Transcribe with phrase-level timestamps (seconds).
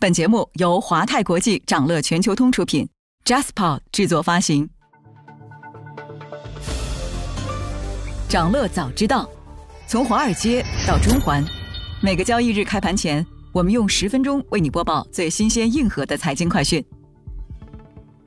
[0.00, 2.88] 本节目由华泰国际掌乐全球通出品
[3.24, 4.70] ，JasPod 制作发行。
[8.28, 9.28] 掌乐早知道，
[9.88, 11.44] 从华尔街到中环，
[12.00, 16.84] 每个交易日开盘前，我们用十分钟为你播报最新鲜、硬核的财经快讯。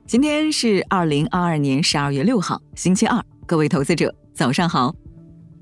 [0.06, 4.94] 今天是二零二二年十二月六号，星期二，各位投资者早上好。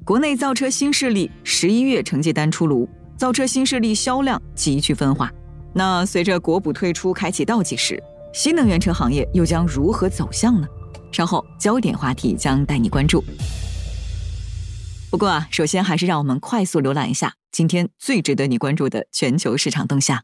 [0.04, 5.30] 国内造车新势力十一月成绩单出炉，造车新势力销量急剧分化。
[5.72, 8.02] 那随着国补退出开启倒计时，
[8.32, 10.66] 新能源车行业又将如何走向呢？
[11.12, 13.22] 稍后焦点话题将带你关注。
[15.10, 20.20] 不过啊，首先还是让我们快速浏览一下今天最值得你关注的全球市场动向。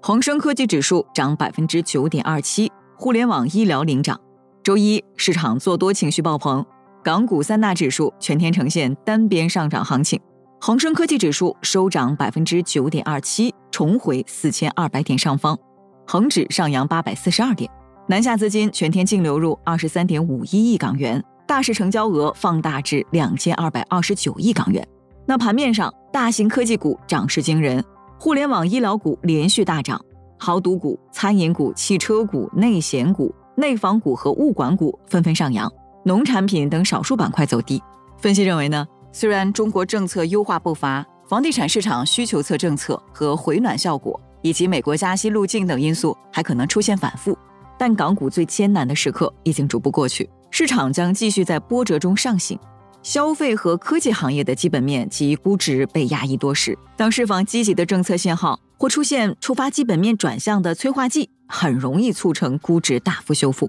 [0.00, 4.20] 恒生科技指数涨百分之九点二七，互联网医疗领涨。
[4.62, 6.64] 周一市场做多情绪爆棚。
[7.04, 10.20] 港股三大指数全天呈现单边上涨行情，
[10.60, 15.58] 恒生科技指数收涨百分之九点二七，重回四千二百点上方，
[16.06, 17.68] 恒指上扬八百四十二点，
[18.06, 24.86] 南下资金全天净流入二十三点五一亿港元，大市成交额放大至两千二百二十九亿港元。
[25.26, 27.84] 那盘面上，大型科技股涨势惊人，
[28.20, 30.00] 互联网医疗股连续大涨，
[30.38, 35.68] 豪赌股、餐饮股、汽车股、内险股、内房股和物管股纷纷上扬。
[36.04, 37.82] 农产品等少数板块走低。
[38.18, 47.36] 分析认为呢，虽然中国政策优化步伐、房地产市场需求侧政策和回暖效果，以及美国加息路径等因素还可能出现反复，
[47.78, 52.58] 但港股最艰难的时刻已经逐步过去，市场将继续在波折中上行。
[53.02, 63.68] 消费和科技行业的基本面及估值被压抑多时，当释放积极的政策信号或出现触发基本面转向的催化剂，很容易促成估值大幅修复。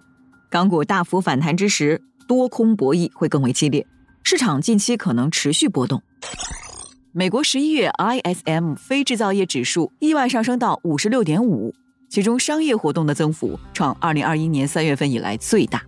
[0.52, 2.02] 港股大幅反弹之时。
[2.28, 3.86] 多空博弈会更为激烈，
[4.24, 6.02] 市场近期可能持续波动。
[7.12, 11.74] 美国十一月 ISM 非制造业指数意外上升到五十六点五，
[12.10, 15.82] 其中商业活动的增幅创二零二一年三月份以来最大。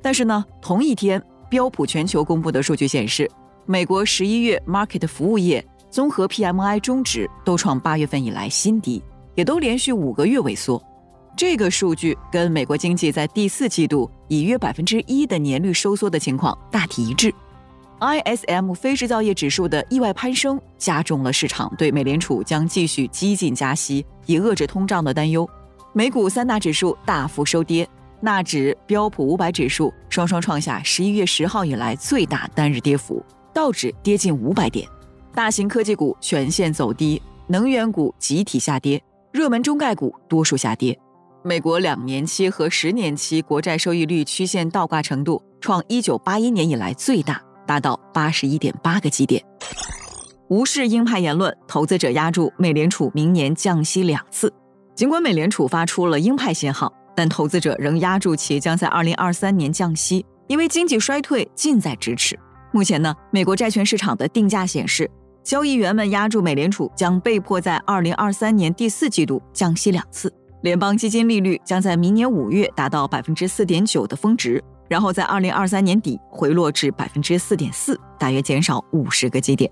[0.00, 3.30] 但是呢，同一天标普全球公布的数据显示，
[3.66, 9.02] 美国十一月 Market 服务业综合 PMI 终值都创八月份以来新低，
[9.34, 10.82] 也都连续五个月萎缩。
[11.36, 17.32] 这个数据跟美国经济在第四季度以约百分之一的年率收缩的情况大体一致。
[18.00, 25.48] ISM 非制造业指数的意外攀升，加重了市场对美联储将继续激进加息以遏制通胀的担忧。
[25.92, 27.88] 美股三大指数大幅收跌，
[28.20, 34.86] 纳指、标普五百指数双双创下十一月十号以来最大单日跌幅，道指跌近五百点。
[35.34, 40.98] 大型科技股全线走低，能源股集体下跌，热门中概股多数下跌。
[41.44, 49.44] 美国两年期和十年期国债收益率曲线倒挂程度创一九八一年以来最大，达到八十一点八个基点。
[50.48, 54.52] 无视鹰派言论，投资者压住美联储明年降息两次。
[54.94, 62.38] 尽管美联储发出了鹰派信号，但投资者仍压住其将在二零二三年降息，因为经济衰退近在咫尺。
[62.70, 65.10] 目前呢，美国债券市场的定价显示，
[65.42, 70.32] 交易员们压住美联储将被迫在二零二三年第四季度降息两次。
[70.62, 79.68] 联邦基金利率将在明年五月达到百分之四点九的峰值，然后在二零二三年底回落至百分之四点四，大约减少五十个基点。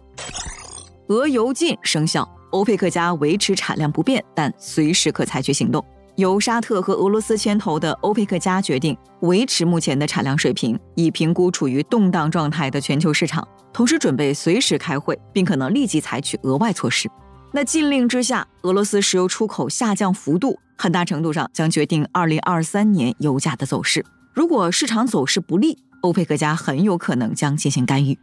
[1.06, 5.84] 俄油禁生效，欧佩克家维持产量不变，但随时可采取行动。
[6.16, 17.08] 由沙特和俄罗斯牵头的欧佩克家决定维持目前的产量水平，以评估处于动荡状态的全球市场，同时准备随时开会，并可能立即采取额外措施。
[17.52, 20.58] 那禁令之下，俄罗斯石油出口下降幅度。
[20.78, 24.02] 很大程度上将决定二零二三年油价的走势。
[24.32, 28.18] 如果市场走势不利，欧佩克家很有可能将进行干预。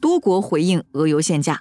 [0.00, 1.60] 多国回应俄油限价，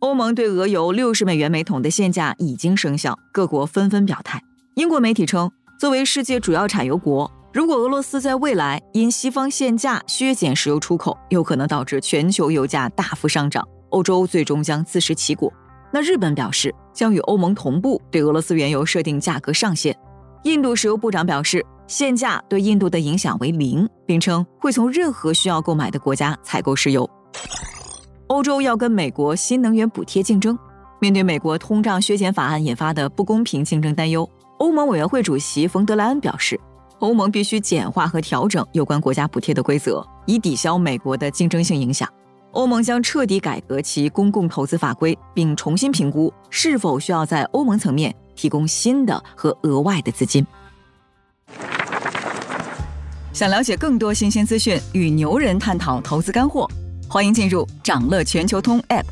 [0.00, 4.42] 欧盟对俄油六十美元每桶的限价已经生效，各国纷纷表态。
[4.74, 15.52] 英国媒体称，作为世界主要产油国，如果俄罗斯在未来因西方限价削减石油出口，有可能导致全球油价大幅上涨，欧洲最终将自食其果。
[15.92, 19.96] 那日本表示将与欧盟同步对俄罗斯原油设定价格上限。
[20.44, 27.08] 印度石油部长表示，限价对印度的影响为零，并称会从任何需要购买的国家采购石油。
[28.28, 30.56] 欧洲要跟美国新能源补贴竞争，
[31.00, 34.28] 面对美国通胀削减法案引发的不公平竞争担忧，
[34.58, 36.58] 欧盟委员会主席冯德莱恩表示，
[37.00, 42.08] 欧盟必须简化和调整有关国家补贴的规则，以抵消美国的竞争性影响。
[42.52, 50.44] 欧盟将彻底改革其公共投资法规，并重新评估是否需要在欧盟层面提供新的和额外的资金。
[53.32, 56.68] 想了解更多新鲜资讯，与牛人探讨投资干货，
[57.08, 59.04] 欢迎进入掌乐全球通 App。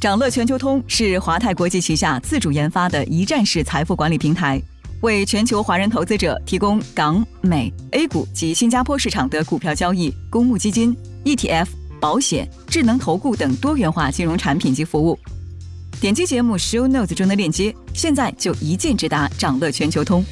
[0.00, 4.60] 掌乐全球通是华泰国际旗下自主研发的一站式财富管理平台，
[5.02, 11.66] 为全球华人投资者提供港、美、A 股及新加坡市场的股票交易、公募基金、ETF、
[12.02, 15.16] 保险、智能投顾等多元化金融产品及服务。
[16.00, 20.24] 点击节目 Show Notes 中的链接，现在就一键直达掌乐全球通。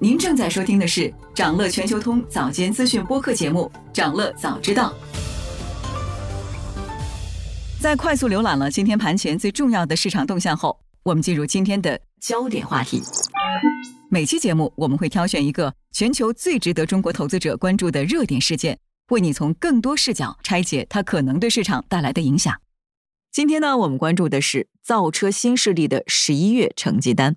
[0.00, 4.92] 您正在收听的是掌乐全球通早间资讯播客节目《掌乐早知道》。
[7.80, 13.00] 在快速浏览了今天盘前最重要的市场动向后，我们进入今天的焦点话题。
[14.10, 22.54] 每期节目我们会挑选一个全球最值得中国投资者关注的热点事件，为你从更多视角拆解它可能对市场带来的影响。
[23.32, 27.36] 今天呢，我们关注的是造车新势力的十一月成绩单。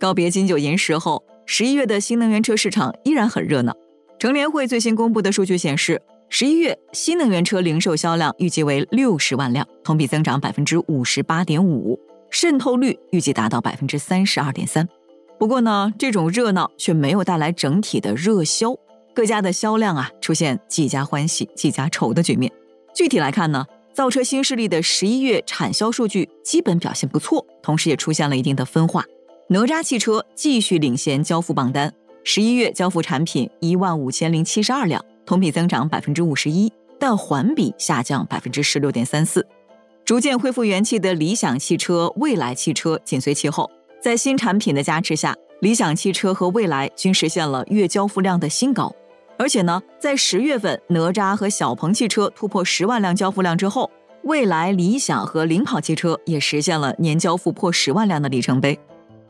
[0.00, 3.74] 告别金九银十后，十一月的新能源车市场依然很热闹。
[4.18, 6.00] 乘联会最新公布的数据显示，
[6.30, 11.98] 十一月新能源车零售销量预计为六十万辆，同比增长百分之五十八点五，
[12.34, 14.88] 渗透率预计达到百分之三十二点三。
[15.38, 18.74] 不过呢，这种热闹却没有带来整体的热销，
[19.14, 22.50] 各家的销量啊出现几家欢喜几家愁的局面。
[22.92, 29.04] 具体来看呢，造车新势力的十一月产销数据基本表现不错，同时也出现了一定的分化。
[29.46, 31.94] 哪吒汽车继续领先交付榜单，
[32.24, 39.46] 十一月交付产品一万五千零七十二辆，同比增长百分之五十一，但环比下降百分之十六点三四。
[40.04, 43.70] 逐渐恢复元气的理想汽车、蔚来汽车紧随其后，
[44.02, 48.94] 在新产品的加持下，理想汽车和蔚来均实现了月交付量的新高。
[49.38, 53.90] 而且呢，在十月份哪吒和小鹏汽车突破十万辆交付量之后，
[54.24, 58.78] 蔚来、理想和领跑汽车也实现了年交付破十万辆的里程碑。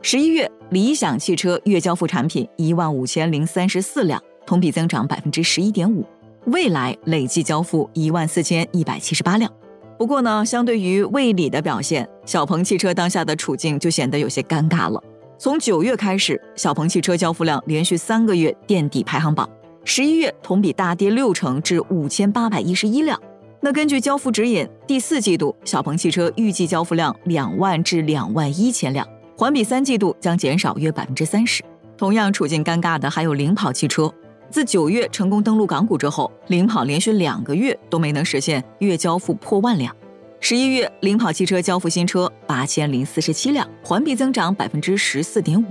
[0.01, 6.05] 十一月，理想汽车月交付产品一万五千零三十四辆，同比增长百分之十一点五。
[6.47, 9.49] 蔚来累计交付一万四千一百七十八辆。
[9.97, 15.01] 不过呢，相对于蔚理的表现，小鹏汽车当下的处境就显得有些尴尬了。
[15.37, 19.49] 从九月开始，小鹏汽车交付量连续三个月垫底排行榜，
[19.85, 23.17] 十一月同比大跌六成至五千八百一十一辆。
[23.61, 29.07] 那根据交付指引，第四季度小鹏汽车预计交付量两万至两万一千辆。
[29.37, 31.63] 环比三季度将减少约百分之三十。
[31.97, 34.13] 同样处境尴尬的还有领跑汽车。
[34.49, 39.93] 自九月成功登陆港股之后，领跑连续两个月都没能实现月交付破万辆。
[40.39, 45.65] 十一月，领跑汽车交付新车八千零四十七辆，环比增长百分之十四点五。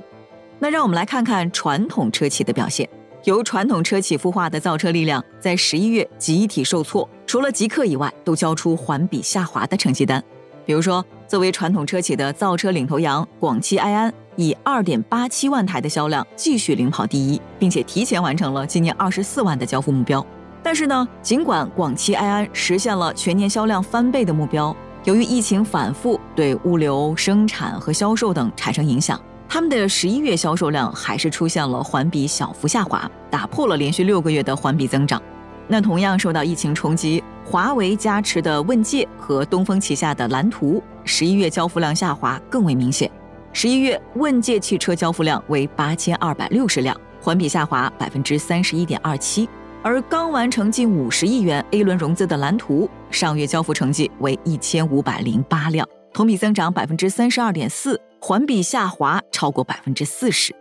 [0.59, 2.89] 那让我们来看看传统车企的表现。
[3.25, 10.23] 由传统车企孵化的造车力量在十一月集体受挫，除了极客以外，都交出环比下滑的成绩单。
[10.67, 11.03] 比如说，
[11.35, 20.25] 作为传统车企的造车领头羊广汽埃安，以二点八七万台的销量继续领跑第一，并且提前完成了今年二十四万的交付目标。
[20.63, 35.21] 但是呢，尽管广汽埃安实现了全年销量翻倍的目标，由于疫情反复对物流、生产和销售等产生影响，他们的十一月销售量还是出现了环比小幅下滑，打破了连续六个月的环比增长。
[35.67, 43.11] 那同样受到疫情冲击，华为加持的问界和东风旗下的蓝图，十一月交付量下滑更为明显。
[43.53, 49.49] 十一月问界汽车交付量为八千二百六十辆，环比下滑百分之三十一点二七。
[49.83, 60.55] 而刚完成近五十亿元 A 轮融资的蓝图，上月交付成绩为一千五百零八辆，同比增长百分之三十二点四，环比下滑超过百分之四十。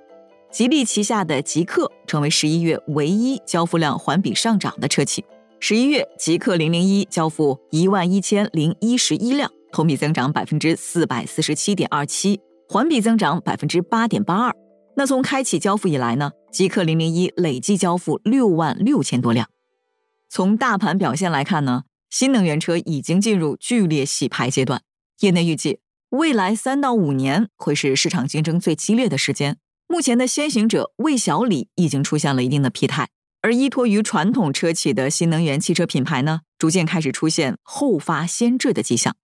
[0.54, 5.26] 吉利旗下的极氪成为十一月唯一交付量环比上涨的车企。
[5.60, 14.56] 十一月，极氪零零一交付一万一千零一十一辆，同比增长百分之四百四十七点二七，环比增长百分之八点八二。
[14.96, 19.50] 那从开启交付以来呢，极氪零零一累计交付六万六千多辆。
[20.30, 24.84] 从大盘表现来看呢，新能源车已经进入剧烈洗牌阶段。
[25.22, 25.80] 业内预计，
[26.10, 29.58] 未来三到五年会是市场竞争最激烈的时间。
[29.94, 33.10] 目前的先行者魏小李已经出现了一定的疲态，
[33.44, 39.16] 而依托于传统车企的新能源汽车品牌呢，逐渐开始出现后发先至的迹象。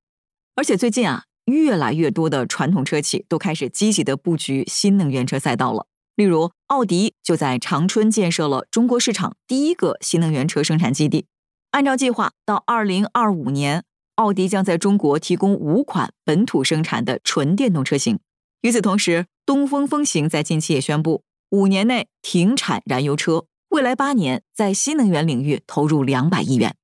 [0.53, 5.87] 而且最近啊，越来越多的传统车企都开始积极的布局新能源车赛道了。
[6.15, 11.25] 例如，奥迪就在长春建设了中国市场第一个新能源车生产基地。
[11.71, 13.83] 按照计划，到二零二五年，
[14.17, 18.19] 奥迪将在中国提供五款本土生产的纯电动车型。
[18.61, 26.75] 与此同时，东风风行在近期也宣布，五年内停产燃油车，未来八年在新能源领域投入两百亿元。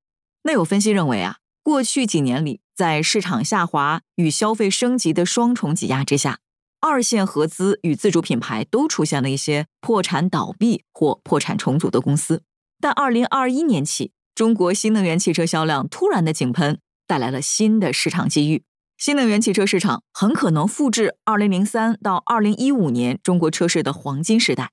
[0.43, 6.39] 那有分析认为啊，过去几年里，在市场下滑与消费升级的双重挤压之下，
[6.79, 12.43] 二线合资与自主品牌都出现了一些破产倒闭或破产重组的公司。
[12.79, 18.63] 但二零二一年起，中国新能源汽车销量突然的井喷，带来了新的市场机遇。
[19.05, 24.71] 新能源汽车市场很可能复制二零零三到二零一五年中国车市的黄金时代，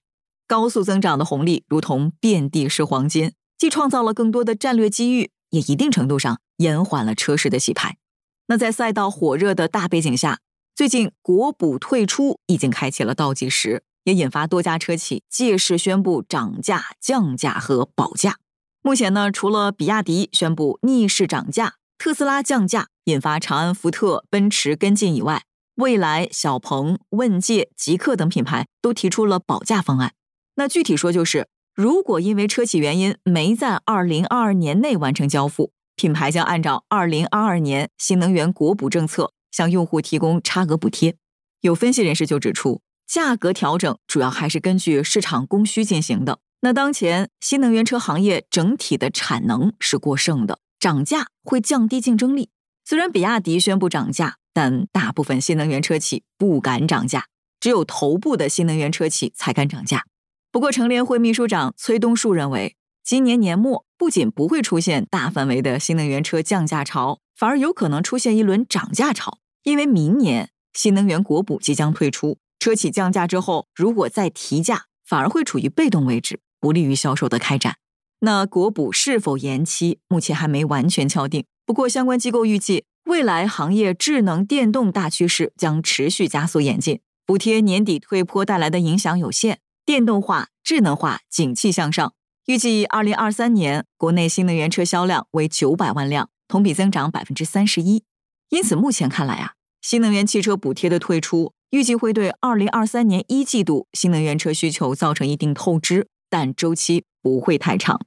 [0.49, 7.99] 高速增长的红利如同遍地是黄金，既创造了更多的战略机遇，也一定程度上延缓了车市的洗牌。
[8.47, 10.39] 那在赛道火热的大背景下，
[10.75, 18.39] 最近国补退出已经开启了倒计时，也引发多家车企借势宣布涨价、降价和保价。
[18.81, 22.89] 目前呢，除了比亚迪宣布逆势涨价，特斯拉降价。
[23.05, 25.45] 引发长安、福特、奔驰跟进以外，
[25.77, 30.13] 蔚来、小鹏、问界、极客等品牌都提出了保价方案。
[30.57, 41.15] 那具体说就是，如果因为车企原因没在二零二二年内完成交付，品牌将按照二零二二年新能源国补政策向用户提供差额补贴。
[41.61, 46.41] 有分析人士就指出，价格调整主要还是根据市场供需进行的。
[46.63, 52.51] 那当前新能源车行业整体的产能是过剩的，涨价会降低竞争力。
[52.85, 57.27] 虽然比亚迪宣布涨价，但大部分新能源车企不敢涨价，
[57.61, 60.07] 只有头部的新能源车企才敢涨价。
[60.51, 62.75] 不过，乘联会秘书长崔东树认为，
[63.05, 69.39] 今年年末不仅不会出现大范围的新能源车降价潮，反而有可能出现一轮涨价潮。
[69.63, 77.77] 因为明年新能源国补即将退出，车企降价之后，如果再提价，反而会处于被动位置，不利于销售的开展。
[78.25, 81.45] 那国补是否延期，目前还没完全敲定。
[81.67, 87.01] 不过，相关机构预计，未来行业智能电动大趋势将持续加速演进。
[87.27, 92.15] 补贴年底退坡带来的影响有限，电动化、智能化景气向上。
[92.47, 98.05] 预计二零二三年国内新能源车销量为九百万辆，同比增长百分之三十一。
[98.51, 108.01] 因此，目前看来啊，新能源汽车补贴的退出，预计会对二零二三年一季度新能源车需求造成一定透支，但周期不会太长。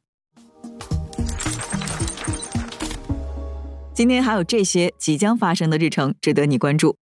[3.95, 6.93] 今天还有这些即将发生的日程值得你关注：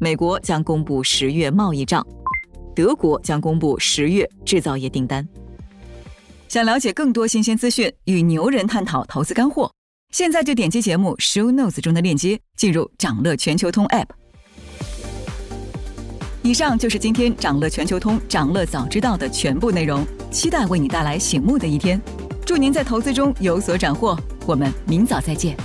[0.00, 2.04] 美国将公布十月贸易账，
[2.74, 5.24] 德国将公布十月制造业订单。
[6.48, 9.72] 想了解更多新鲜资讯，与牛人探讨投资干货，
[10.12, 14.08] 现在就点击节目 show notes 中的链接，进入掌乐全球通 app。
[16.42, 22.02] 以上就是今天掌乐全球通掌乐早知道的全部内容，期待为你带来醒目的一天。
[22.44, 25.56] 祝您在投资中有所斩获，我们明早再见。